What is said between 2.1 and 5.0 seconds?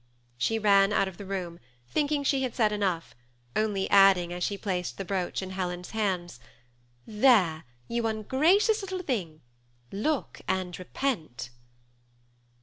she had said enough, only add ing as she placed